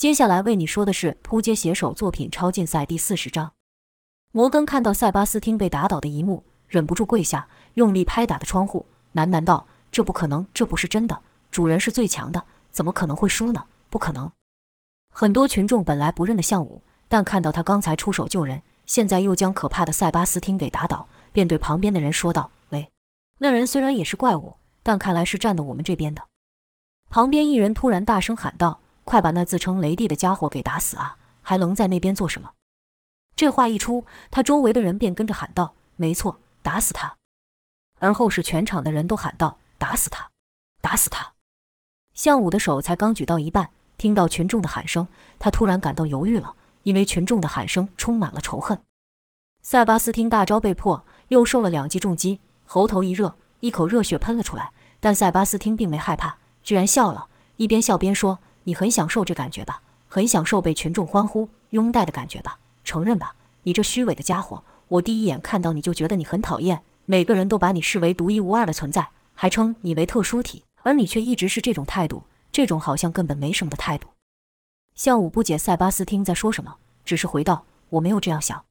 [0.00, 3.52] 接下来为你说的是扑街写手作品超竞赛第四十章。
[4.32, 11.20] 摩根看到塞巴斯汀被打倒的一幕，忍不住跪下，用力拍打的窗户，喃喃道：“这不可能，这不是真的。
[11.50, 13.66] 主人是最强的，怎么可能会输呢？
[13.90, 14.32] 不可能！”
[15.12, 22.90] 很多群众本来不认得项武，但看到他刚才出手救人，现在又将可怕的塞巴斯汀给打倒，便对旁边的人说道：“喂，
[23.36, 26.22] 那人虽然也是怪物，但看来是站的我们这边的。”
[27.10, 28.80] 旁边一人突然大声喊道
[29.10, 31.16] ：“快把那自称雷帝的家伙给打死啊！
[31.42, 32.52] 还愣在那边做什么？”
[33.34, 37.16] 这话一出，他周围的人便跟着喊道：“没错，打死他！”
[37.98, 40.30] 而后是全场的人都喊道：“打死他，
[40.80, 41.32] 打死他！”
[42.14, 45.08] 项武的手才刚举到一半，听到群众的喊声，
[45.40, 46.54] 他突然感到犹豫了，
[46.84, 48.80] 因为群众的喊声充满了仇恨。
[49.60, 56.38] 塞巴斯汀大招被破，又受了两记重击，喉头一热，一口热血喷了出来，但塞巴斯汀并没害怕。
[56.62, 58.38] 居然笑了，一边笑边说
[58.70, 59.82] ：“你很享受这感觉吧？
[60.06, 62.60] 很享受被群众欢呼拥戴的感觉吧？
[62.84, 63.34] 承认吧，
[63.64, 64.62] 你这虚伪的家伙！
[64.86, 74.06] 我第一眼看到你就觉得你很讨厌，每个人都把你视为独一无二的存在，还称你为特殊体，而你却一直是这种态度，这种好像根本没什么的态度。”
[74.94, 78.64] 向武不解塞巴斯汀在说什么，只是回道：“我没有这样想。”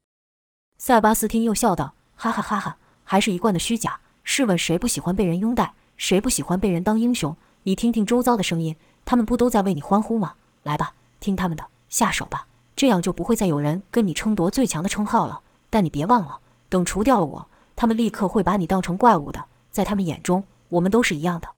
[0.78, 4.00] 塞巴斯汀又笑道：“哈哈哈哈，还是一贯的虚假。
[4.24, 5.74] 试问谁不喜欢被人拥戴？
[5.98, 10.34] 谁不喜欢被人当英雄？”你听听周遭的声音，他们不都在为你欢呼吗？
[10.62, 15.40] 来吧，听他们的，下手吧，这样就不会再有人跟你争夺最强的称号了。
[15.68, 19.44] 但你别忘了，等除掉了我，他们立刻会把你当成怪物的。
[19.70, 21.48] 在他们眼中，我们都是一样的。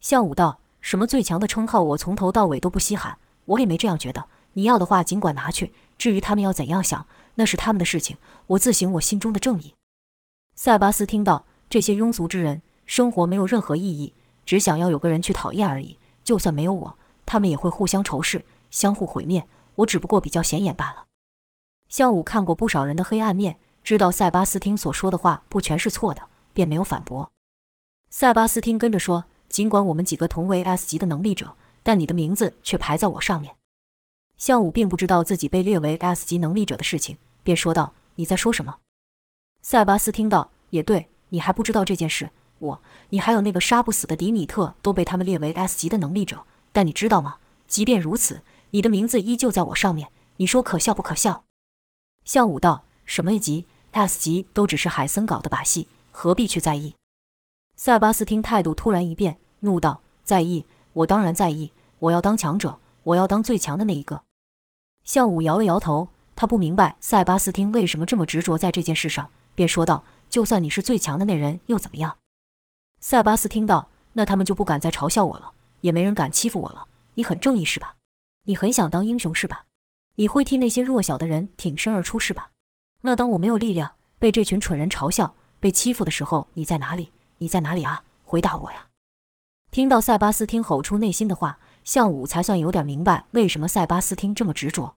[0.00, 4.26] 像武道，什么最强的称号，我从头到尾都不稀罕，我也没这样觉得。
[4.52, 5.72] 你要的话，尽管拿去。
[5.98, 8.16] 至于他们要怎样想，那是他们的事情，
[8.48, 9.74] 我自行我心中的正义。
[10.54, 14.12] 塞巴斯听到这些庸俗之人，生活没有任何意义。
[14.46, 19.46] 只想要有个人去讨厌而已，就算没有我，他们也会互相仇视，相互毁灭。
[19.76, 21.04] 我只不过比较显眼罢了。
[21.88, 27.30] 向武看过不少人的黑暗面，知道塞巴斯汀所说的话不全是错的，便没有反驳。
[28.08, 33.56] 塞巴斯汀跟着说：“尽管我们几个同为 S 级的能力者，但你的名字却排在我上面。”
[34.38, 38.78] 向武并不知道自己被列为 S 级能力者的事情，便说道：“你在说什么？”
[39.60, 42.30] 塞巴斯听到，也对你还不知道这件事。
[42.58, 47.36] 我，你还有那个杀不死的迪米特都被他们列为 S 级的能力者，但你知道吗？
[47.66, 50.08] 即便如此，你的名字依旧在我上面。
[50.36, 51.44] 你说可笑不可笑？
[52.24, 56.94] 向武道，什么一级、S 级都只是海森搞的把戏，何必去在意？
[57.76, 60.64] 塞巴斯汀态度突然一变，怒道：“在意？
[60.92, 61.72] 我当然在意！
[61.98, 64.22] 我要当强者，我要当最强的那一个。”
[65.04, 72.16] 向武摇了摇头，他不明白塞巴斯汀为什么这么执着在这件事上，便说道：“就算你是最强的那人，又怎么样？”
[73.06, 76.86] 塞巴斯听到，那他们就不敢再嘲笑我了，也没人敢欺负我了。
[77.16, 77.96] 你很正义是吧？
[78.44, 79.66] 你很想当英雄是吧？
[80.14, 82.52] 你会替那些弱小的人挺身而出是吧？
[83.02, 87.12] 那当我没有力量，被这群蠢人嘲笑、被欺负的时候，你在哪里？
[87.36, 88.04] 你在哪里啊？
[88.24, 88.86] 回答我呀！
[89.70, 94.96] 听到塞巴斯汀吼出内心的话，向武才算有点明白为什么塞巴斯汀这么执着。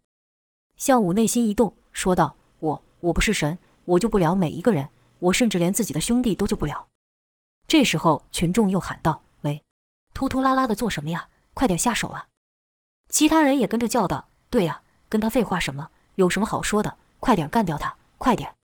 [0.77, 4.87] 向武内心一动，说道：“我我不是神，我救不了每一个人，
[5.19, 6.87] 我甚至连自己的兄弟都救不了。”
[7.67, 9.61] 这时候，群众又喊道：“喂，
[10.13, 11.27] 拖拖拉拉的做什么呀？
[11.53, 12.27] 快点下手啊！”
[13.09, 15.89] 其他人也跟着叫道：“对呀，跟他废话什么？
[16.15, 16.97] 有什么好说的？
[17.19, 17.97] 快点干掉他！
[18.17, 18.55] 快点！”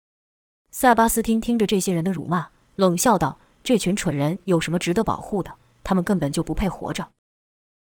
[0.71, 5.53] 塞巴斯汀听着这些人的辱骂，冷笑道：“这群蠢人有什么值得保护的？
[5.83, 7.11] 他们根本就不配活着。”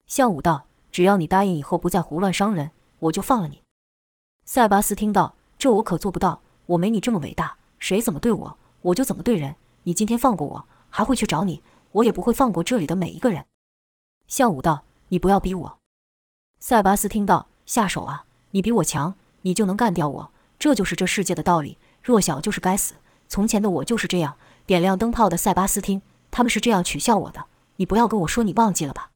[0.06, 3.64] 向武道：“只要你答应以后不再胡乱伤人，我就放了你。”
[4.46, 7.58] 塞巴斯汀道：“这我可做不到，我没你这么伟大。
[7.80, 9.56] 谁怎么对我，我就怎么对人。
[9.84, 11.62] 你今天放过我。”还会去找你，
[11.92, 13.46] 我也不会放过这里的每一个人。
[14.28, 15.78] 向武道，你不要逼我。
[16.60, 18.26] 塞巴斯听到，下手啊！
[18.52, 20.32] 你比我强，你就能干掉我。
[20.58, 22.96] 这就是这世界的道理，弱小就是该死。
[23.28, 24.36] 从前的我就是这样。
[24.66, 27.46] 点亮灯泡的塞巴斯汀，他们是这样取笑我的。
[27.78, 29.12] 你不要跟我说你忘记了吧？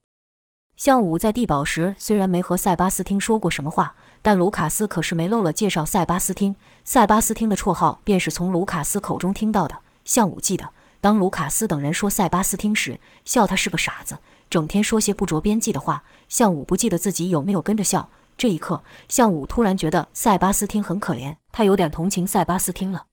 [0.78, 6.56] 向武在地堡时虽然没和塞巴斯汀说过什么话，但卢卡斯可是没漏了介绍塞巴斯汀。
[6.85, 9.79] 塞巴斯汀的绰号便是从卢卡斯口中听到的。
[10.06, 10.70] 向武记得。
[11.02, 14.20] 当卢卡斯等人说塞巴斯汀时，笑他是个傻子，
[14.52, 16.03] 整天说些不着边际的话。
[16.30, 18.08] 向武不记得自己有没有跟着笑。
[18.38, 23.08] 这一刻，向武突然觉得塞巴斯汀很可怜，他有点同情塞巴斯汀了。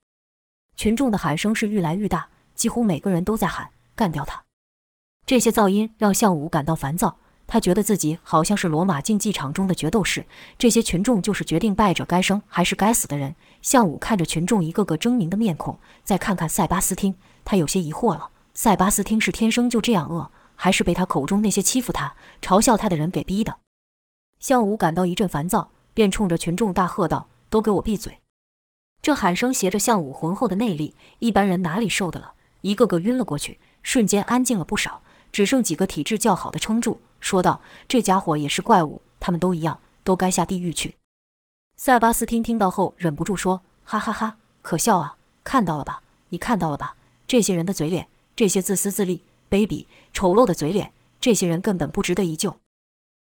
[0.77, 4.43] 群众的喊声是愈来愈大，几乎每个人都在喊干掉他。
[5.25, 10.25] 这些噪音让向武感到烦躁，他觉得自己好像是罗马竞技场中的决斗士，
[10.57, 13.35] 这些群众就是决定败者该生还是该死的人。
[13.61, 17.15] 向武看着群众一个个狰狞的面孔，再看看塞巴斯汀。
[17.49, 22.13] 他有些疑惑了：塞巴斯汀是天生就这样恶，还是被他口中那些欺负他、
[22.43, 23.57] 嘲笑他的人给逼的？
[24.39, 28.19] 项武感到一阵烦躁，便冲着群众大喝道：“都给我闭嘴！”
[29.01, 32.33] 这喊声携着项武浑厚的内力，一般人哪里受得了？
[32.61, 35.01] 一个个晕了过去，瞬间安静了不少，
[35.31, 40.97] 只剩几个体质较好的撑住，说道：“这家伙也是怪物，他们都一样，都该下地狱去。”
[41.75, 45.17] 塞巴斯汀听到后忍不住说：“哈哈哈，可笑啊！
[45.43, 46.03] 看到了吧？
[46.29, 46.93] 你看到了吧？
[47.29, 49.21] 这些人的嘴脸，这些自私自利、
[49.51, 50.91] 卑鄙、丑陋的嘴脸，
[51.21, 52.57] 这些人根本不值得一救。”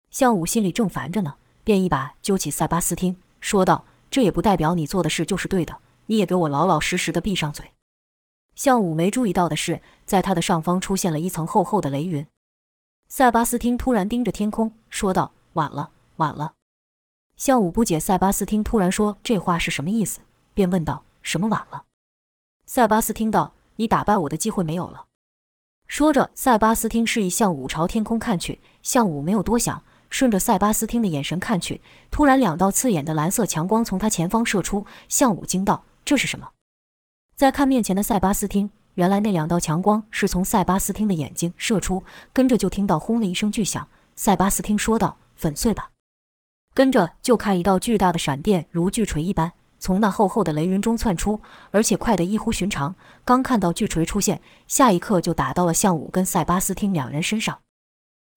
[0.09, 5.77] 项武心里正烦着呢，便一把揪起塞巴斯汀，说道：“这也不代表你做的事就是对的，
[6.07, 7.74] 你也给我老老实实的闭上嘴。”
[8.57, 12.25] 项武没注意到的是，在他的上方出现了一层厚厚的雷云。
[13.07, 16.54] 塞巴斯汀突然盯着天空，说道：“晚了，晚了。”
[17.38, 20.21] 项武不解塞巴斯汀突然说这话是什么意思，
[20.56, 21.83] 便问道：“什么晚了？”
[22.65, 25.06] 塞巴斯汀道：“你打败我的机会没有了。”
[25.89, 28.62] 说着，塞巴斯汀示意向武朝天空看去。
[28.83, 29.83] 向武没有多想。
[30.12, 31.80] 顺着塞巴斯汀的眼神看去，
[32.12, 34.86] 突然两道刺眼的蓝色强光从他前方射出。
[35.07, 36.50] 向武惊道：“这是什么？”
[37.36, 43.88] 再看面前的塞巴斯汀，原来那两道强光是从塞巴斯汀的眼睛射出，跟着就听到轰的一声巨响。
[44.18, 45.92] 塞巴斯汀说道：“粉碎吧！”
[46.75, 51.42] 跟着就看一道巨大的闪电如巨锤一般从那厚厚的雷云中窜出，
[51.72, 52.95] 而且快得异乎寻常。
[53.25, 57.60] 刚看到巨锤出现，下一刻就打到了向武跟塞巴斯汀两人身上。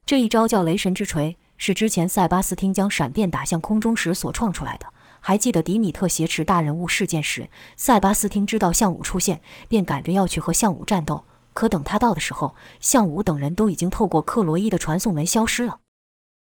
[0.05, 1.37] 这一招叫雷神之锤。
[1.57, 4.87] 是之前塞巴斯汀将闪电打向空中时所创出来的。
[5.21, 11.25] 还记得迪米特挟持大人物事件时，塞巴斯汀知道项武出现，便赶着要去和项武战斗。
[11.53, 15.79] 可等他到的时候，项武等人都已经透过克罗伊的传送门消失了。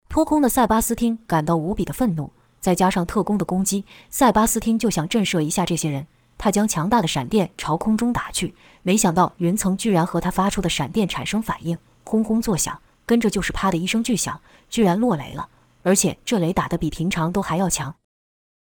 [0.08, 6.08] 扑空的塞巴斯汀感到无比的愤怒，再加上特工的攻击，塞巴斯汀就想震慑一下这些人。
[6.38, 12.80] 他将强大的闪电朝空中打去，没想到云层居然和他发出的闪电产生反应，轰轰作响。
[13.06, 15.50] 跟着就是啪的一声巨响，居然落雷了，
[15.84, 17.94] 而且这雷打得比平常都还要强。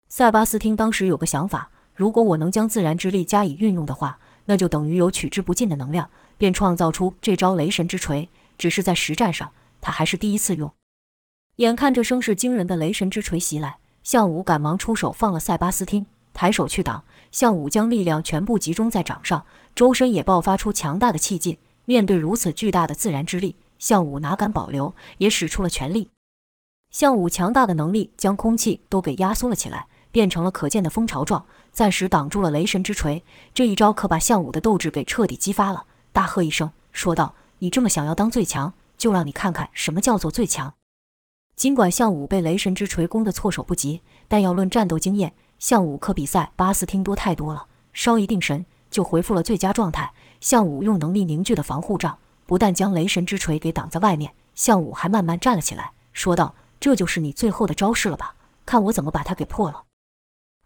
[0.08, 8.28] 塞巴斯汀当时有个想法，如果我能将自然之力加以运用的话，那就等于有取之不尽的能量，便创造出这招雷神之锤。
[8.58, 10.72] 只是在实战上，他还是第一次用。
[11.56, 17.04] 眼看着声势惊人的雷神之锤袭来，项武赶忙出手放了塞巴斯汀，抬手去挡。
[17.30, 19.44] 项武将力量全部集中在掌上，
[19.74, 21.56] 周身也爆发出强大的气劲。
[21.84, 26.10] 面对如此巨大的自然之力，项武哪敢保留，也使出了全力。
[26.90, 33.24] 项武强大的能力将空气都给压缩了起来，变成了可见的蜂巢状，暂时挡住了雷神之锤。
[33.54, 40.74] 这一招可把项武的斗志给彻底激发了，大喝一声，说道：“你这么想要当最强，就让你看看什么叫做最强。”
[41.62, 47.66] 尽管项武被雷神之锤攻得措手不及，但要论战斗经验，项武可比赛巴斯汀多太多了。
[47.92, 50.12] 稍一定神，就恢复了最佳状态。
[50.40, 52.18] 项武用能力凝聚的防护罩。
[52.46, 58.34] 不但将雷神之锤给挡在外面，项武还慢慢站了起来，说道：“这就是你最后的招式了吧？
[58.66, 59.84] 看我怎么把它给破了。”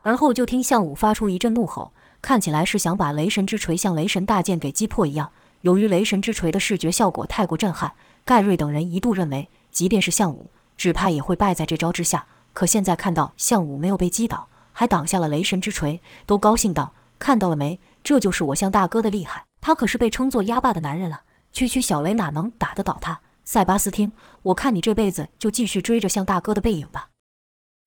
[0.00, 5.30] 而后就听项武发出一阵怒吼，看起来是想把雷神之锤像雷神大剑给击破一样。
[5.60, 7.92] 由于雷神之锤的视觉效果太过震撼，
[8.24, 12.26] 盖瑞等人一度认为，即便是项武，只怕也会败在这招之下。
[12.52, 17.78] 可现在看到项武没有被击倒，还挡下了雷神之锤，都高兴道：“看到了没？
[18.02, 19.44] 这就是我向大哥的厉害。
[19.60, 23.20] 他可是被称作鸭爸的男人了。”区区小雷哪能打得倒他？
[23.44, 24.12] 塞巴斯汀，
[24.42, 27.10] 我看你这辈子就继续追着向大哥的背影吧。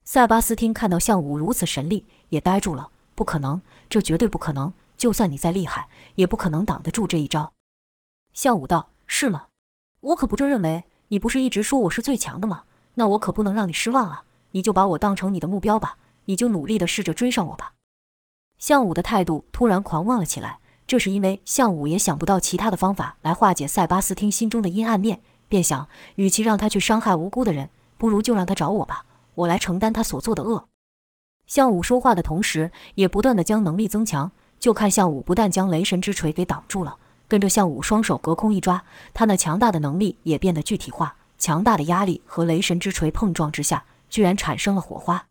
[0.03, 2.89] 塞巴斯汀看到项武如此神力，也呆住了。
[3.15, 4.71] 不可能，这绝对不可能！
[4.97, 7.53] 就算你再厉害，也不可能挡得住这一招。
[8.33, 9.47] 项武道：“是吗？
[10.01, 10.85] 我可不这认为。
[11.09, 12.65] 你不是一直说我是最强的吗？
[12.99, 14.23] 那我可不能让你失望啊！
[14.51, 17.71] 你就把我当成你的目标吧，你就努力的试着追上我吧。”
[18.59, 20.59] 项武的态度突然狂妄了起来。
[20.85, 30.67] 这是因为项武也想不到其他的方法来化解塞巴斯汀心中的阴暗面，便想，与其让他去伤害无辜的人，不如就让他找我吧，我来承担他所做的恶。
[31.45, 34.31] 项武说话的同时，也不断的将能力增强。
[34.59, 41.15] 就看项武不但将雷神之锤给挡住了，跟着项武双手隔空一抓，他那强大的能力也变得具体化。
[41.39, 45.27] 强大的压力和雷神之锤碰撞之下，居然产生了火花。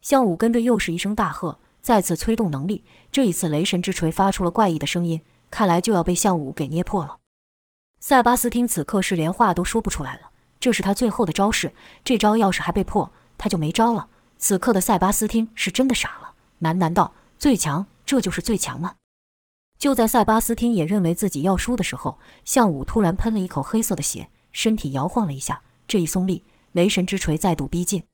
[0.00, 1.58] 项武跟着又是一声大喝。
[1.80, 5.20] 再次催动能力，这一次雷神之锤发出了怪异的声音，
[5.50, 7.16] 看来就要被项武给捏破了。
[7.98, 11.74] 塞巴斯汀此刻是连话都说不出来了，这是他最后的招式，
[12.04, 14.06] 这招要是还被破，他就没招了。
[14.38, 18.94] 此刻的塞巴斯汀是真的傻了，喃喃道：“最强，这就是最强吗？”
[19.76, 28.04] 就在塞巴斯汀也认为自己要输的时候，项武突然喷了一口黑色的血，身体摇晃了一下，这一松力，雷神之锤再度逼近。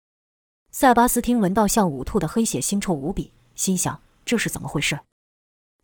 [0.70, 3.32] 塞巴斯汀闻到项武吐的黑血，腥臭无比。
[3.54, 5.00] 心想这是怎么回事？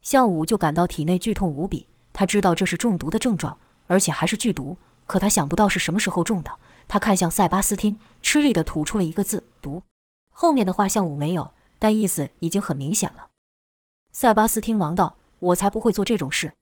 [0.00, 4.76] 项武就感到体内剧痛无比，他知道这是中毒的症状，而且还是剧毒。
[5.06, 9.82] 可他想不到是什么时候中的，他看向塞巴斯汀，吃力地吐出了一个字：“毒。”
[10.30, 13.28] 后面的话项武没有，但意思已经很明显了。
[14.12, 16.54] 塞巴斯汀忙道：“我才不会做这种事。”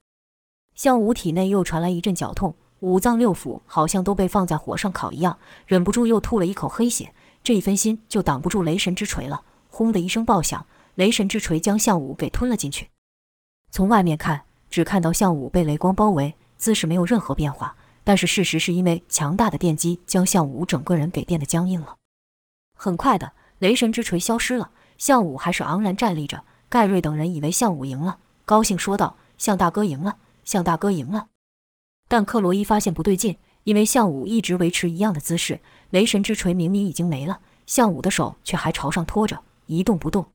[0.74, 7.14] 项武体内又传来一阵绞痛，五脏六腑好像都被放在火上烤一样，忍不住又吐了一口黑血。
[7.44, 9.42] 这一分心就挡不住雷神之锤了。
[9.68, 12.88] 轰的一声爆响，雷神之锤将项武给吞了进去。
[13.70, 17.76] 从外面看，只看到项武被雷光包围，姿势没有任何变化。
[18.02, 21.94] 但是事实是因为强大的电击将项武整个人给电得僵硬了。
[22.76, 26.42] 很快的，雷神之锤消失了，项武还是昂然站立着。
[26.68, 31.28] 盖瑞等人以为项武赢了，高兴说道：“项大哥赢了，项大哥赢了。”
[32.12, 40.26] 但克罗伊发现不对劲，因为向武一直维持一样的姿势，雷神之锤明明已经没了，向武的手却还朝上托着，一动不动。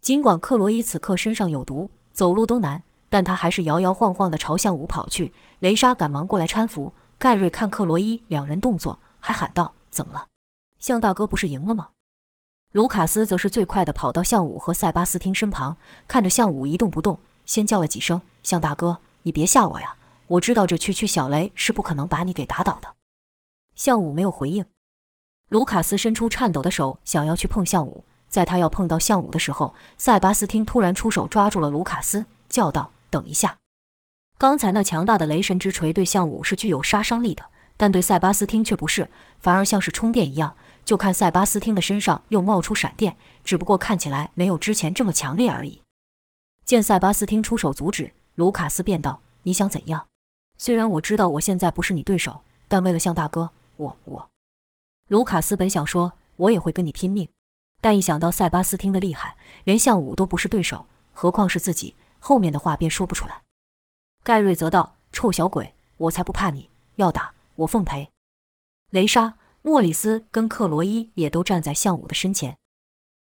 [0.00, 2.84] 尽管克罗伊此刻身上有毒，走路都难。
[3.08, 6.92] 但他还是摇摇晃晃地朝向武跑去，雷莎赶忙过来搀扶。
[7.18, 10.28] 盖瑞看克罗伊两人动作，还喊道：“怎么了？
[10.78, 11.88] 向大哥不是赢了吗？”
[12.70, 19.96] 卢卡斯则是最快地跑到向武和塞巴斯汀身旁，看着向武一动不动，先叫了几声：“向大哥，你别吓我呀！
[20.32, 22.94] 我知道这区区小雷是不可能把你给打倒的。”
[23.74, 24.64] 向武没有回应。
[25.48, 32.92] 卢卡斯伸出颤抖的手，想要去碰向武，在他要碰到向武的时候，塞巴斯汀突然出手抓住了卢卡斯，叫道。
[33.10, 33.58] 等一下，
[34.38, 37.44] 刚才那强大的雷神之锤对项武是具有杀伤力的，
[37.76, 40.56] 但对塞巴斯汀却不是，反而像是充电一样。
[40.84, 45.82] 就看塞巴斯汀的身上又冒出闪电，只不过看起来没有之前这么强烈而已。
[46.64, 50.06] 见塞巴斯汀出手阻止，卢卡斯便道：“你想怎样？
[50.64, 54.30] 虽然我知道我现在不是你对手，但为了向大哥，我我……”
[55.10, 57.28] 卢卡斯本想说：“我也会跟你拼命。”
[57.82, 61.96] 但一想到塞巴斯汀的厉害，连向武都不是对手，何况是自己。
[62.20, 63.42] 后面的话便说不出来。
[64.22, 66.70] 盖瑞则道：“臭小鬼，我才不怕你！
[66.94, 68.08] 要打，我奉陪。”
[68.90, 72.56] 雷莎、莫里斯跟克罗伊也都站在向武的身前。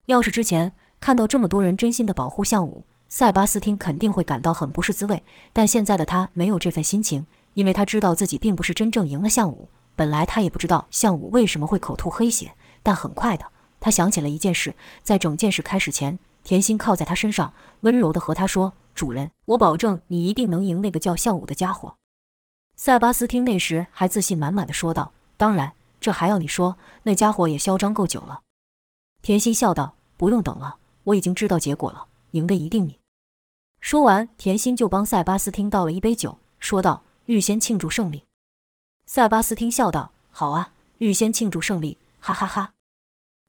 [0.06, 5.22] 要是之前看到这么多人真心的保护向武，塞巴斯汀肯定会感到很不是滋味。
[5.52, 9.68] 但现在的他没有这份心情，因为他知道自己并不是真正赢了项武。
[9.94, 13.44] 本来他也不知道项武为什么会口吐黑血，但很快的，
[13.80, 16.18] 他想起了一件事：在整件事开始前。
[16.42, 21.96] 甜心靠在他身上，温柔地和他说：“主人，我保证你一定能赢那个叫项武的家伙。”
[22.76, 26.78] 塞巴斯汀那时还自信满满的说道：“当然，这还要你说？
[27.02, 28.40] 那家伙也嚣张够久了。”
[29.20, 32.99] 甜心笑道：“不用等了，我已经知道结果了，赢的一定你。”
[33.80, 38.24] 说完，甜心就帮塞巴斯汀倒了一杯酒，说道：“预先庆祝胜利。”
[39.06, 42.74] 塞巴斯汀笑道：“好啊，预先庆祝胜利，哈哈哈。”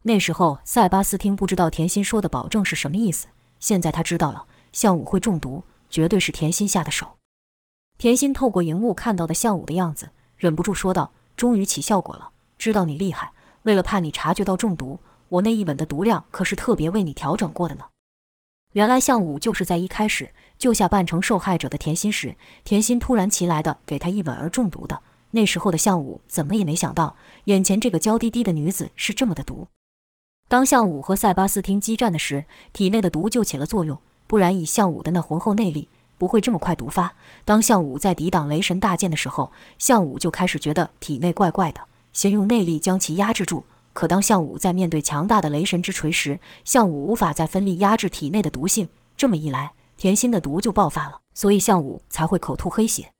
[0.03, 3.27] 那时候，塞巴斯汀不知道甜心说的保证是什么意思。
[3.59, 7.17] 现在他知道了，项武会中毒，绝对是甜心下的手。
[7.97, 13.33] 甜心透过荧幕看到的项武的样子，忍不住说道：“终于起效果了，知道你厉害。
[13.63, 17.85] 为了怕你察觉到中毒，我那一吻的毒量可是特别为你调整过的呢。”
[18.73, 25.01] 原来项武就是在一开始救下扮成受害者的甜心时，甜心突然其来的给他一吻而中毒的。
[25.31, 29.67] 那时候的项武怎么也没想到，眼前这个娇滴滴的女子是这么的毒。
[30.47, 33.97] 当项武和塞巴斯汀激战的时，体内的毒就起了作用，
[34.27, 37.13] 不然以项武的那浑厚内力，不会这么快毒发。
[37.43, 41.81] 当项武在抵挡雷神大剑的时候，项武就开始觉得体内怪怪的，
[42.13, 43.65] 先用内力将其压制住。
[43.93, 53.11] 可当项武在面对强大的雷神之锤时，项武无法再分力压制体内的毒性，这么一来，甜心的毒就爆发了，所以项武才会口吐黑血。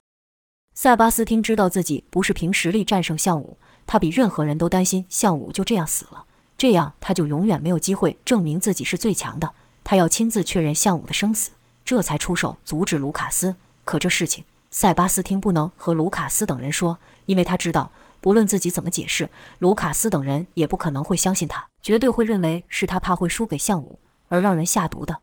[0.74, 6.26] 塞巴斯汀知道自己不是凭实力战胜项武，他比任何人都担心项武就这样死了。
[6.58, 9.52] 这样他就永远没有机会证明自己是最强的。
[9.84, 11.52] 他要亲自确认项武的生死，
[11.84, 13.56] 这才出手阻止卢卡斯。
[13.84, 24.00] 可这事情，塞巴斯汀不能和卢卡斯等人说，因为他知道，不论自己怎么解释，卢卡斯等人也不可能会相信他，绝对会认为是他怕会输给项武
[24.30, 25.22] 而让人下毒的。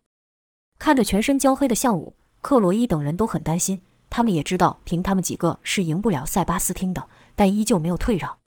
[0.78, 3.80] 看着全身焦黑的项武，克罗伊等人都很担心。
[4.10, 8.38] 他们也知道，凭他们几个是赢不了塞巴斯汀的，但依旧没有退让。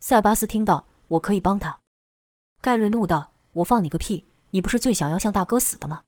[0.00, 1.78] 塞巴斯汀道：“我可以帮他。”
[2.60, 4.26] 盖瑞怒道：“我放你个屁！
[4.50, 6.02] 你不是最想要向大哥死的吗？”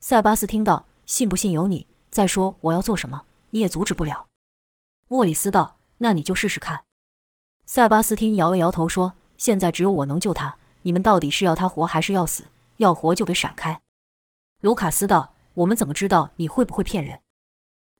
[0.00, 1.86] 塞巴斯听到，信不信由你。
[2.10, 4.26] 再说我要做什么，你也阻止不了。
[5.08, 6.84] 莫里斯道：“那你就试试看。”
[7.66, 12.44] 塞巴斯汀摇了摇头说：“现在只有我能救他，你们到底是要他活还是要死？
[12.76, 13.80] 要活就给闪开。”
[14.60, 17.20] 卢卡斯道：“我们怎么知道你会不会骗人？”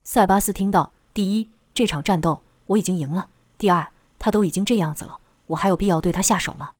[0.03, 6.73] 塞巴斯听到：“第一，这场战斗我已经赢了；第二，他都已经这样子了，我还有必要对他下手吗？”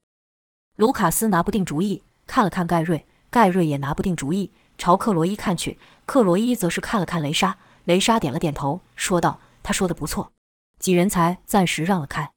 [0.77, 5.79] 卢卡斯拿不定主意，看了看盖瑞，盖瑞也拿不定主意，朝克罗伊看去。
[6.05, 10.31] 克罗伊则是看了看雷莎，雷莎点了点头，说道：“他说的不错。”
[10.79, 12.31] 几人才暂时让了开。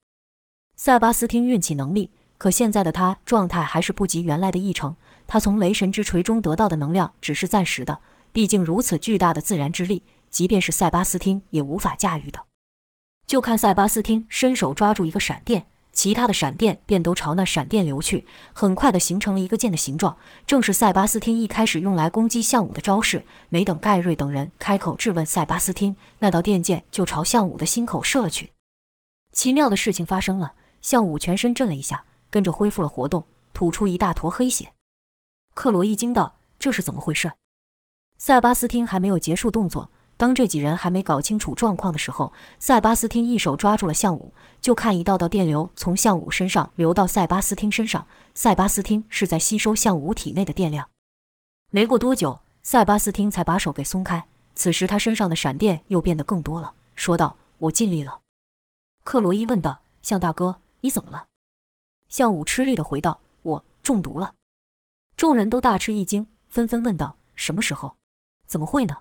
[0.77, 4.97] 塞巴斯汀运气能力，可现在的他状态还是不及原来的一成。
[5.27, 8.01] 他从雷神之锤中得到的能量只是暂时的，
[8.33, 12.45] 毕竟如此巨大的自然之力，即便是塞巴斯汀也无法驾驭的。
[13.27, 15.67] 就看塞巴斯汀伸手抓住一个闪电。
[15.99, 23.25] 其他的闪电便都朝那闪电流去，很快的形成了一个剑的形状，正是塞巴斯汀一开始用来攻击项武的招式。
[23.49, 28.53] 没等盖瑞等人开口质问塞巴斯汀，那道电剑就朝项武的心口射了去。
[29.33, 34.69] 奇妙的事情发生了，项武全身震了一下，跟着恢复了活动，吐出一大坨黑血。
[35.55, 37.33] 克罗伊惊道：“这是怎么回事？”
[38.17, 39.91] 塞巴斯汀还没有结束动作。
[40.19, 48.05] 当这几人还没搞清楚状况的时候，塞巴斯汀一手抓住了项武，就看一道道电流从项武身上流到塞巴斯汀身上。
[48.35, 50.91] 塞巴斯汀是在吸收项武体内的电量。
[51.71, 54.27] 没过多久，塞巴斯汀才把手给松开。
[54.57, 58.21] 此时他身上的闪电又变得更多了，说道：“我尽力了。”
[59.05, 61.27] 克罗伊问道：“向大哥，你怎么了？”
[62.11, 64.35] 项武吃力地回道：“我中毒了。”
[65.17, 67.95] 众人都大吃一惊，纷纷问道：“什么时候？
[68.49, 68.99] 怎么会呢？”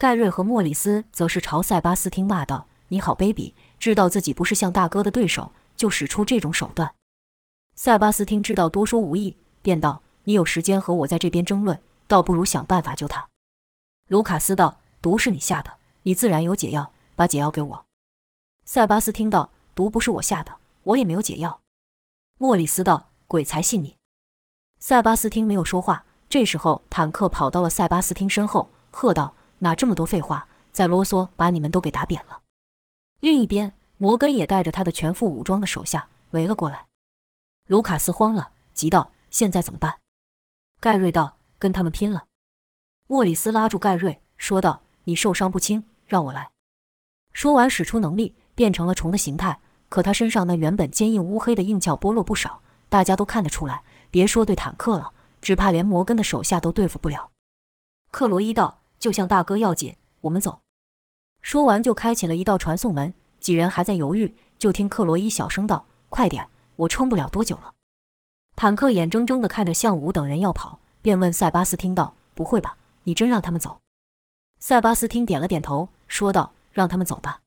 [0.00, 3.52] 盖瑞和莫里斯则是朝塞巴斯汀骂道：“你好卑鄙！
[3.78, 6.94] 知道自己不是像大哥的对手，就使出这种手段。”
[7.76, 13.28] 塞巴斯汀知道多说无益，便道：“你有时间和我在这边争论，倒不如想办法救他。”
[14.08, 15.70] 卢卡斯道：“毒是你下的，
[16.04, 17.84] 你自然有解药，把解药给我。”
[18.64, 21.60] 塞巴斯汀道：“毒不是我下的，我也没有解药。”
[22.40, 23.96] 莫里斯道：“鬼才信你！”
[24.80, 26.06] 塞巴斯汀没有说话。
[26.30, 29.34] 这时候，坦克跑到了塞巴斯汀身后，喝道。
[29.60, 30.46] 哪这么多废话？
[30.72, 32.42] 再啰嗦，把你们都给打扁了。
[33.18, 36.86] 另一边，摩根也带着他的全副武装的手下围了过来。
[37.66, 39.98] 卢卡斯慌了，急道：“现在怎么办？”
[40.80, 42.26] 盖瑞道：“跟他们拼了！”
[43.08, 46.50] 莫里斯拉住盖瑞，说道：“你受伤不轻，让我来。”
[47.34, 49.60] 说完，使出能力，变成了虫的形态。
[49.88, 53.82] 可他身上那原本坚硬乌黑的硬壳剥落不少，大家都看得出来。
[54.10, 57.32] 别说对坦克了，只怕连摩根的手下都对付不了。
[58.12, 58.79] 克罗伊道。
[59.00, 60.60] 就向大哥要紧，我们走。
[61.40, 63.12] 说完就开启了一道传送门。
[63.40, 67.72] 几人还在犹豫，就听克罗伊小声道：“快点，我撑不了多久了。”
[68.54, 72.76] 坦克眼睁睁地看着向武等人要跑，便问塞巴斯汀道：“不会吧？
[73.04, 73.80] 你真让他们走？”
[74.60, 77.40] 塞巴斯汀点了点头，说道：“让他们走吧。”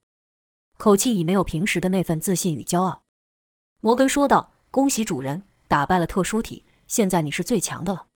[0.80, 3.04] 口气已没有平时的那份自信与骄傲。
[3.80, 8.08] 摩根说道：“恭喜主人，打败了特殊体，现在你是最强的了。”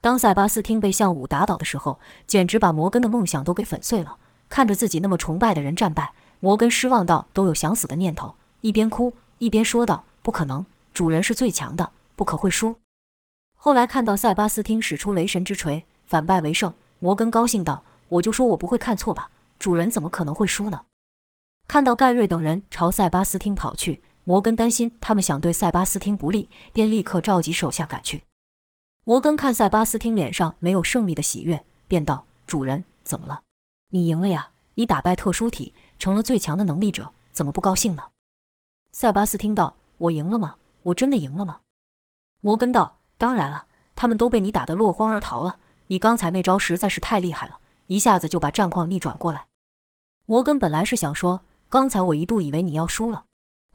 [0.00, 4.18] 当塞巴斯汀被项武打倒的时候，简直把摩根的梦想都给粉碎了。
[4.48, 12.76] 看着自己那么崇拜的人战败，摩根失望到都有想死的念头，一边哭一边说道：“不可能，主人是最强的，不可会输。”
[13.58, 20.82] 后来看到塞巴斯汀使出雷神之锤，反败为胜，摩根高兴道：“我就说我不会看错吧，主人怎么可能会输呢？”
[21.66, 28.22] 看到盖瑞等人朝塞巴斯汀跑去，摩根担心他们想对塞巴斯汀不利，便立刻召集手下赶去。
[29.08, 33.42] 摩根看塞巴斯汀脸上没有胜利的喜悦，便道：“主人，怎么了？
[33.90, 34.50] 你赢了呀！
[34.74, 38.02] 你打败特殊体，成了最强的能力者，怎么不高兴呢？”
[38.90, 40.56] 塞巴斯汀道：“我赢了吗？
[40.82, 41.60] 我真的赢了吗？”
[42.42, 45.60] 摩根道：“当然了，他们都被你打得落荒而逃了。
[45.86, 49.46] 你刚才那招实在是太厉害了，一下子就把战况逆转过来。”
[50.26, 53.26] 摩根本来是想说：“刚才我一度以为你要输了，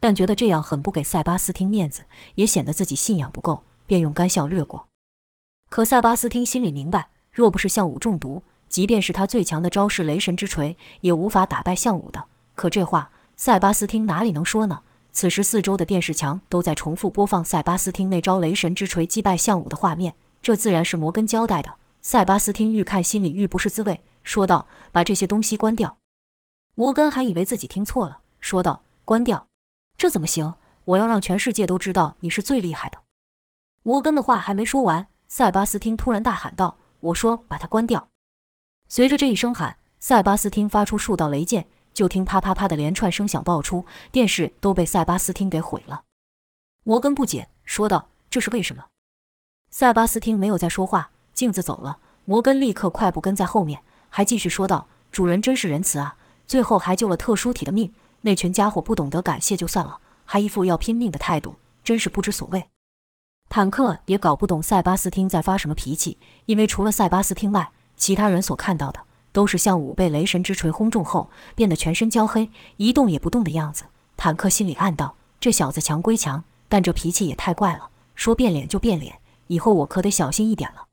[0.02, 2.04] 但觉得这样很不给塞巴斯汀面子，
[2.36, 4.88] 也显得自己信仰不够，便用干笑略过。”
[5.72, 12.26] 可塞巴斯汀心里明白，若不是项武中毒，即便是他最强的招式雷神之锤，也无法打败项武的。
[12.56, 14.82] 可这话，塞巴斯汀哪里能说呢？
[15.14, 21.76] 此时四周的电视墙都在重复播放塞巴斯汀那招雷神之锤击败项武的画面，这自然是摩根交代的。
[22.02, 25.96] 塞巴斯汀愈看心里愈不是滋味，说道：“把这些东西关掉。”
[26.76, 29.48] 摩根还以为自己听错了，说道：“关掉？
[29.98, 30.56] 这怎么行？
[30.84, 32.98] 我要让全世界都知道你是最厉害的。”
[33.84, 35.08] 摩根的话还没说完。
[35.34, 38.10] 塞巴斯汀突然大喊道：“我说，把它关掉！”
[38.90, 46.04] 随着这一声喊，塞巴斯汀发出数道雷箭，就听啪啪啪的连串声响爆出，电视都被塞巴斯汀给毁了。
[46.84, 48.88] 摩根不解说道：“这是为什么？”
[49.72, 52.00] 塞巴斯汀没有再说话，镜子走了。
[52.26, 57.94] 摩根立刻快步跟在后面，还继续说道：“主人真是仁慈啊，最后还救了特殊体的命。
[58.20, 62.68] 那群家伙不懂得感谢就算了，还一副要拼命的态度，真是不知所谓。”
[63.54, 69.02] 坦克也搞不懂塞巴斯汀在发什么脾气，因为除了塞巴斯汀外，其他人所看到的
[69.34, 73.84] 都是项武被雷神之锤轰中后变得全身焦黑、一动也不动的样子。
[74.16, 80.86] 坦克心里暗道：这小子强归强，但这脾气也太怪了，说变脸就变脸，以后我可得小心一点了。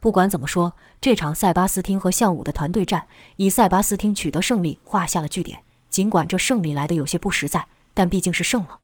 [0.00, 5.64] 不管怎么说，这场塞巴斯汀和项武的团队战，以塞巴斯汀取得胜利画下了句点。
[5.90, 8.78] 尽管这胜利来的有些不实在，但毕竟是胜了。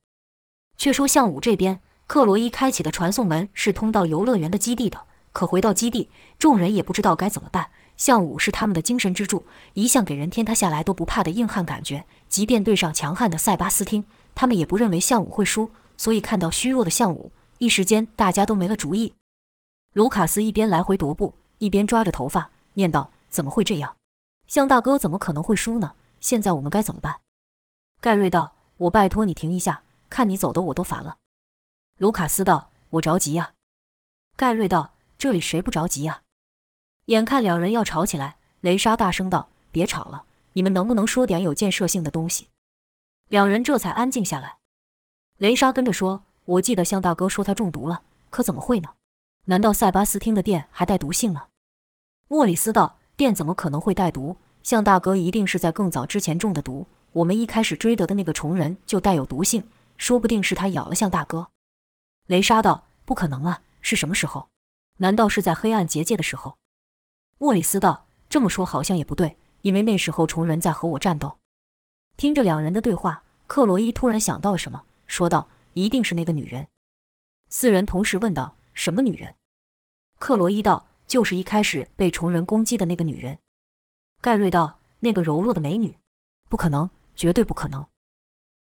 [0.76, 5.04] 却说向武这边，克罗伊开启的传送门是通到游乐园的基地的。
[5.34, 7.68] 可回到基地，众人也不知道该怎么办。
[7.98, 9.44] 向武是他们的精神支柱，
[9.74, 12.06] 一向给人天塌下来都不怕的硬汉感觉。
[12.26, 15.70] 即便对上强悍的塞巴斯汀，他们也不认为向武会输。
[15.98, 19.12] 所以看到虚弱的向武，一时间大家都没了主意。
[19.92, 23.96] 卢卡斯一边来回踱步，一边抓着头发念道：“怎么会这样？
[24.46, 25.92] 向大哥怎么可能会输呢？
[26.20, 27.16] 现在我们该怎么办？”
[28.00, 31.16] 盖瑞道：“我拜托你停一下，看你走的我都烦了。”
[31.98, 33.54] 卢卡斯道：“我着急呀。”
[34.36, 36.22] 盖瑞道：“这里谁不着急呀？”
[37.06, 42.46] 眼看两人要吵起来，雷莎大声道：“别吵了，你们能不能说点有建设性的东西？”
[43.28, 44.58] 两人这才安静下来。
[45.38, 48.90] 雷莎跟着说：“我记得向大哥说他中毒了，可怎么会呢？
[49.46, 51.48] 难道塞巴斯汀的电还带毒性呢？”
[52.28, 54.36] 莫里斯道：“电怎么可能会带毒？
[54.62, 56.86] 向大哥一定是在更早之前中的毒。
[57.10, 61.48] 我们一开始追得的那个虫人就带有毒性，说不定是他咬了向大哥。”
[62.28, 63.62] 雷莎道：“不可能啊！
[63.80, 64.50] 是什么时候？
[64.98, 66.58] 难道是在黑暗结界的时候？”
[67.40, 71.38] 莫里斯道：“这么说好像也不对，因为那时候虫人在和我战斗。”
[72.18, 76.68] 听着两人的对话，克罗伊突然想到了什么，说道：“一定是那个女人。”
[77.48, 79.34] 四人同时问道：“什么女人？”
[80.20, 83.38] 克罗伊道：“就是一开始被虫人攻击的那个女人。”
[84.20, 85.96] 盖瑞道：“那个柔弱的美女？
[86.50, 87.86] 不可能，绝对不可能。”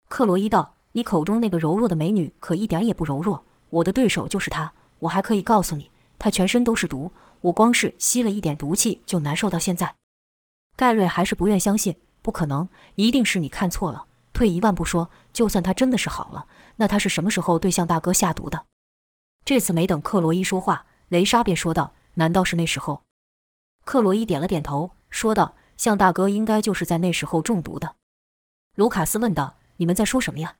[0.08, 9.94] 克罗伊道：“你口中那个柔弱的美女可一点也不柔弱。”我的对手就是他，我还可以告诉你，他全身都是毒，我光是吸了一点毒气就难受到现在。
[10.76, 14.06] 盖瑞还是不愿相信，不可能，一定是你看错了。
[14.32, 18.66] 退一万步说，就算他真的是好了，那他是什么时候对向大哥下毒的？
[19.44, 23.02] 这次没等克罗伊说话，雷莎便说道：“难道是那时候？”
[23.86, 27.96] 克罗伊点了点头，说道：“向大哥应该就是在那时候中毒的。”
[28.76, 30.56] 卢卡斯问道：“你们在说什么呀？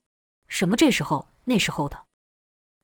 [0.49, 2.05] 什么这时候那时候的？”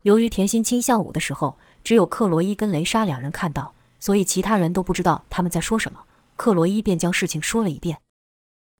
[0.02, 6.04] 由于甜心亲向武的时候，只有克罗伊跟雷莎两人看到，所以其他人都不知道他们在说什么。
[6.36, 7.98] 克罗伊便将事情说了一遍，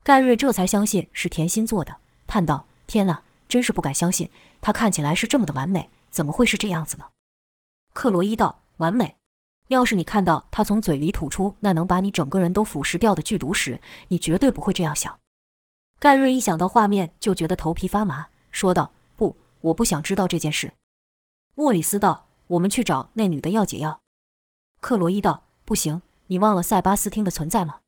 [0.03, 4.29] 盖瑞这才相信是甜心做的，叹道：“天哪，真是不敢相信，
[4.61, 7.05] 她看起来是这么的完美，怎么会是这样子呢？”
[7.95, 9.15] 克罗伊道：“完美？
[9.69, 15.17] 要是你看到她从嘴里吐出那能把你整个人都腐蚀掉的剧毒时，你绝对不会这样想。”
[16.01, 20.73] 盖瑞一想到画面就觉得头皮发麻，说道：“不，我不想知道这件事。”
[21.55, 24.01] 莫里斯道：“我们去找那女的要解药。”
[24.81, 27.81] 克罗伊道：“不行，你忘了塞巴斯汀的存在吗？”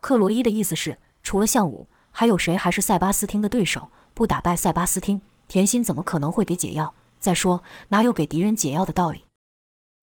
[0.00, 3.90] 克罗伊的意思是，除了向武，还有谁还是塞巴斯汀的对手？
[4.14, 6.94] 不打败塞巴斯汀，甜心怎么可能会给解药？
[7.20, 9.26] 再说，哪有给敌人解药的道理？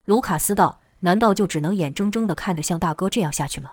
[0.04, 3.72] 卢卡斯道：“难道就只能眼睁睁地看着向大哥这样下去吗？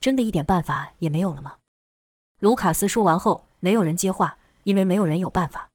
[0.00, 1.58] 真的一点办法也没有了吗？”
[2.40, 5.68] 卢卡斯说完后，没有人接话，因为没有人有办法。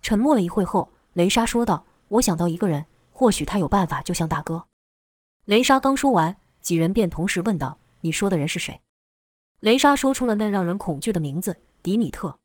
[0.00, 1.84] 沉默了一会后，雷莎说道。
[2.08, 4.66] 我想到一个人，或许他有办法救向大哥。
[5.44, 8.80] 雷莎刚说完，几人便同时问道：“你说的人是谁？”
[9.60, 12.38] 雷莎说出了那让人恐惧的名字——迪米特。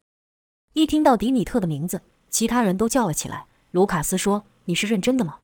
[0.74, 3.46] 一听到迪米特的名字，其他人都叫了起来。
[3.72, 5.40] 卢卡斯说：“你是认真的吗？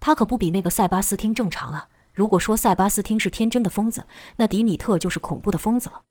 [0.00, 1.88] 他可不比那个塞巴斯汀正常啊！
[2.14, 4.06] 如果说塞巴斯汀是天真的疯子，
[4.36, 6.02] 那迪米特就是恐怖的疯子了。”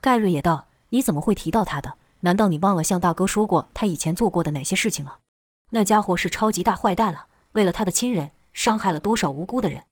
[0.00, 1.94] 盖瑞也道：“你怎么会提到他的？
[2.20, 5.18] 难道你忘了向大哥说过他以前做过的哪些事情了？”
[5.70, 9.84] 那家伙是超级大坏蛋了，为了他的亲人，伤害了多少无辜的人。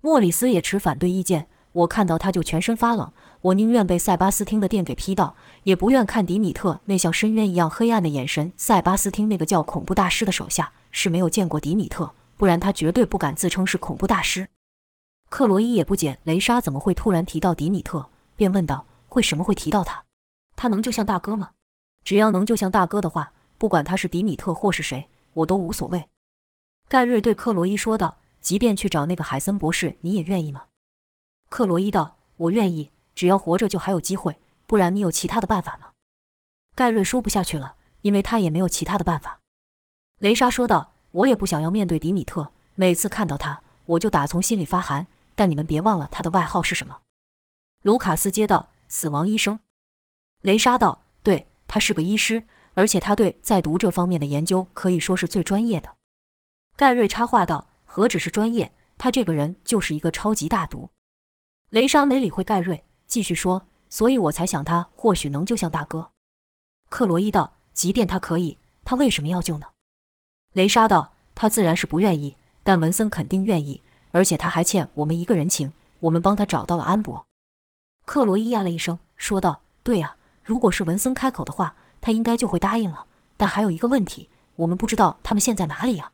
[0.00, 1.48] 莫里斯也持反对意见。
[1.72, 8.52] 我看到他就全身发冷，我宁愿被塞巴斯汀的电给劈到，也不愿看迪米特那像深渊一样黑暗的眼神。
[8.56, 14.48] 塞巴斯汀那个叫恐怖大师的手下是没有见过迪米特，不然他绝对不敢自称是恐怖大师。
[15.28, 20.04] 克罗伊也不解雷莎怎么会突然提到迪米特，便问道：“为什么会提到他？
[20.54, 21.50] 他能救向大哥吗？
[22.04, 26.08] 只要能救向大哥的话。”不管他是迪米特或是谁，我都无所谓。”
[26.88, 30.66] 盖瑞对克罗伊说道，“即便去找那个海森博士，你也愿意吗？”
[31.48, 34.38] 克罗伊道：“我愿意，只要活着就还有机会。
[34.66, 35.92] 不然你有其他的办法吗？”
[36.74, 39.40] 盖瑞说不下去了，因为他也没有其他的办法。
[40.18, 45.06] 雷莎说道：“我也不想要面对迪米特，每次看到他，我就打从心里发寒。
[45.36, 47.00] 但你们别忘了他的外号是什么。”
[47.82, 49.60] 卢卡斯接道：“死亡医生。”
[50.42, 55.96] 雷莎道：“对，他是个医师。”而且他对在毒这方面的研究可以说是最专业的。
[56.76, 60.90] 盖瑞插话道：“何止是专业，他这个人就是一个超级大毒。”
[61.70, 66.10] 雷莎没理会盖瑞，继续说：“所以我才想他或许能救向大哥。”
[66.90, 69.66] 克罗伊道：“即便他可以，他为什么要救呢？”
[70.52, 77.24] 雷莎道：“他自然是不愿意，但文森肯定愿意，而且他还欠我们一个人情，我们帮他找到了安博。”
[78.04, 83.06] 克罗伊呀了一声，说道：“对呀，如果是文森开口的话。”他应该就会答应了，
[83.38, 86.12] 但还有一个问题，我们不知道他们现在哪里呀。”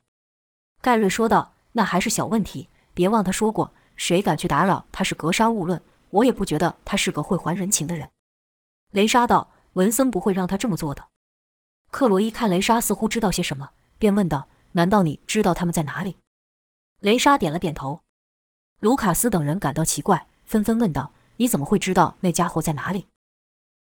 [0.81, 5.83] 盖瑞说道：“那还是小问题，别忘他说过，谁敢去打扰他是格杀勿论。
[6.11, 8.09] 我也不觉得他是个会还人情的人。”
[8.93, 11.09] 雷莎道：“文森不会让他这么做的。”
[11.91, 16.17] 克罗伊看雷莎似乎知道些什么，便问道：“难道你知道他们在哪里？”
[17.01, 18.03] 雷莎点了点头。
[18.79, 23.09] 卢卡斯等人感到奇怪，纷纷问道：“你怎么会知道那家伙在哪里？”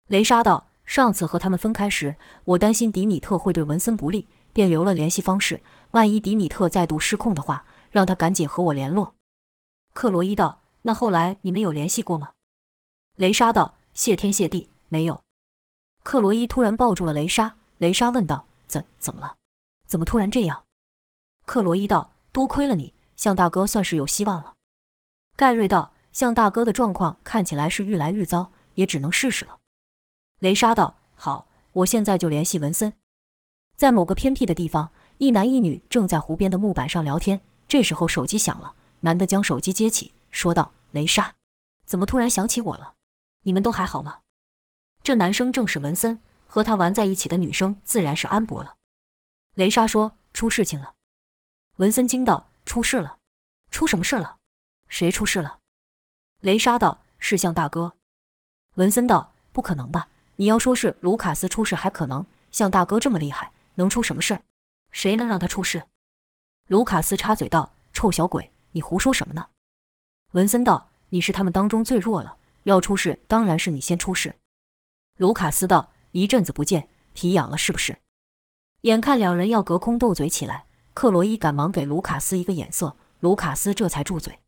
[0.08, 5.62] 雷莎道：“上次和他们分开时，我担心迪米特会对文森不利，便留了联系方式。
[5.92, 9.14] 万一迪米特再度失控的话，让他赶紧和我联络。”
[9.94, 12.32] 克罗伊道：“那后来你们有联系过吗？”
[13.18, 15.22] 雷莎道：“谢天谢地，没有。”
[16.02, 17.56] 克罗伊突然抱住了雷莎。
[17.78, 19.36] 雷莎问道：“怎怎么了？
[19.86, 20.64] 怎么突然这样？”
[21.46, 24.56] 克罗伊道：“多亏了你，向大哥算是有希望了。”
[25.38, 29.58] 盖瑞道：“向大哥的状况看起来是愈来愈糟，也只能试试了。”
[30.40, 32.94] 雷莎道：“好，我现在就联系文森。”
[33.78, 37.42] 在某个偏僻的地方，一男一女正在湖边的木板上聊天。
[37.68, 41.36] 这时候手机响了，男的将手机接起，说道：“雷莎，
[41.86, 42.96] 怎么突然想起我了？
[43.44, 44.20] 你们都还好吗？”
[45.04, 46.20] 这男生正是文森。
[46.52, 48.78] 和他玩在一起的女生自然是安博了。
[49.54, 50.96] 雷莎说：“出事情了。”
[51.78, 53.20] 文森惊道：“出事了？
[53.70, 54.38] 出什么事了？
[54.88, 55.60] 谁出事了？”
[56.42, 57.94] 雷莎道：“是向大哥。”
[58.78, 60.10] 文森道：“不可能吧？
[60.40, 64.42] 你要说是卢卡斯出事还可能，像大哥这么厉害，能出什么事儿？
[64.90, 65.84] 谁能让他出事？”
[66.68, 69.48] 卢卡斯插嘴道：“臭小鬼，你胡说什么呢？”
[70.32, 74.36] 文森道：“你是他们当中最弱了，要出事当然是你先出事。”
[75.18, 75.92] 卢卡斯道。
[76.12, 78.00] 一阵子不见，皮痒了是不是？
[78.82, 84.40] 眼看两人要隔空斗嘴起来，克罗伊赶忙给卢卡斯一个眼色，卢卡斯这才住嘴。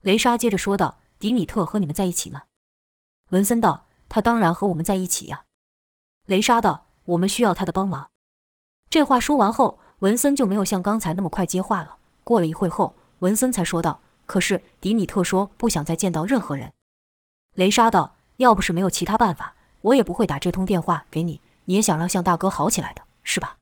[0.00, 2.42] 雷莎接着说道：“迪米特和你们在一起呢？”
[3.30, 5.44] 文森道：“他当然和我们在一起呀。”
[6.28, 8.10] 雷莎道：“我们需要他的帮忙。”
[8.90, 11.96] 这话说完后，文森就没有像刚才那么快接话了。
[12.22, 16.70] 过了一会后，文森才说道：“可是迪米特说不想再见到任何人。”
[17.56, 21.40] 雷莎道：“要不是没有其他办法。”我也不会打这通电话给你。
[21.64, 23.56] 你也想让向大哥好起来的是吧？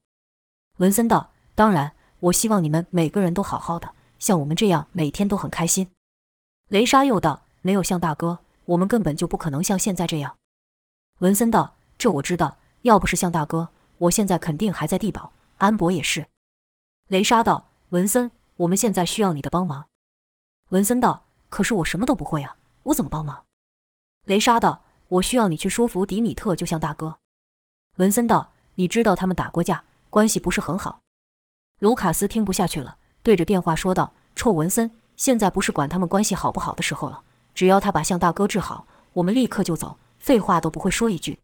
[0.79, 5.91] 文森道：“当然，我希望你们每个人都好好的，像我们这样每天都很开心。”
[6.69, 10.37] 雷莎又道：“没有向大哥，我们根本就不可能像现在这样。”
[11.21, 15.33] 文森道：“这我知道，要不是向大哥，我现在肯定还在地堡。
[15.59, 16.27] 安博也是。”
[17.09, 19.87] 雷莎道：“文森，我们现在需要你的帮忙。”
[20.71, 23.45] 文森道：“可是我什么都不会啊，我怎么帮忙？”
[24.27, 24.85] 雷莎道。
[25.09, 27.17] 我需要你去说服迪米特，就像大哥。
[27.97, 31.01] 文森道：“你知道他们打过架，关系不是很好。”
[31.81, 37.25] 卢卡斯听不下去了，对着电话说道：“臭文森，现在不是管他们关系好不好的时候了。
[37.59, 41.41] 只要他把向大哥治好，我们立刻就走，废话都不会说一句。”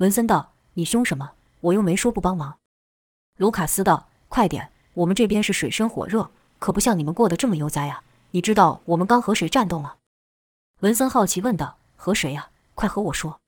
[0.00, 1.32] 文森道：“你凶什么？
[1.60, 2.56] 我又没说不帮忙。”
[3.36, 8.02] 卢卡斯道：“快点，我们这边是水深火热，可不像你们过得这么悠哉啊！
[8.30, 9.96] 你知道我们刚和谁战斗吗？”
[10.80, 13.38] 文森好奇问道：“和谁呀？”快和我说，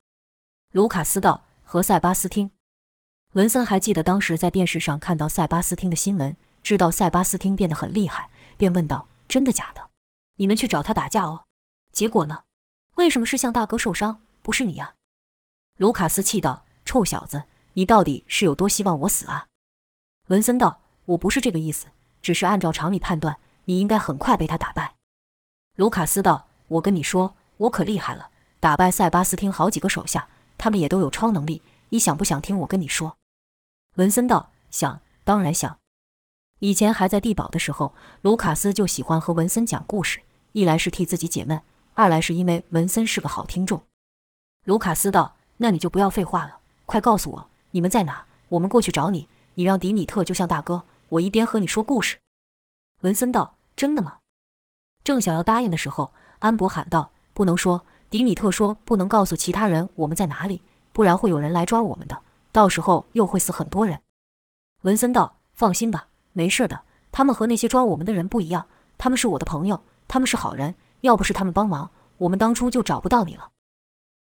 [0.71, 2.51] 卢卡斯道和塞巴斯汀。
[3.33, 9.89] 文森还记得当时在电视上看到塞巴斯汀的新闻，知道塞巴斯汀变得很厉害，便问道：“真的假的？
[10.35, 11.45] 你们去找他打架哦？
[11.99, 12.43] 结果呢？
[12.95, 14.95] 为什么是向大哥受伤，不是你呀？”
[15.75, 19.47] 卢卡斯气道：“臭小子，你到底是有多希望我死啊？”
[20.27, 21.87] 文森道：“我不是这个意思，
[22.21, 24.95] 只是按照常理判断，你应该很快被他打败。”
[25.75, 26.47] 卢卡斯道
[26.79, 28.29] ：“我跟你说，我可厉害了。”
[28.61, 31.61] 打败塞巴斯汀好几个手下，他们也都有超能力。
[31.89, 33.17] 你想不想听我跟你说？
[33.95, 35.77] 文森道：“想，当然想。”
[36.59, 40.21] 以前还在地堡的时候，卢卡斯就喜欢和文森讲故事，
[40.53, 41.61] 一来是替自己解闷，
[41.99, 43.83] 二来是因为文森是个好听众。
[44.63, 49.27] 卢卡斯道：“那你就不要废话了，快告诉我你们在哪，我们过去找你。
[49.55, 52.17] 你让迪米特就像大哥，我一边和你说故事。”
[53.03, 54.19] 文森道：“真的吗？”
[55.03, 60.61] 正想要答应的时候，安博喊道：“不能说。”迪米特说：“不能告诉其他人我们在哪里，
[60.93, 62.21] 不然会有人来抓我们的，
[62.53, 63.99] 到时候又会死很多人。”
[64.83, 66.83] 文森道：“放心吧，没事的。
[67.11, 70.75] 他们和那些抓我们的人不一样，他们是我的朋友，他们是好人。
[71.01, 73.49] 要不是他们帮忙，我们当初就找不到你了。”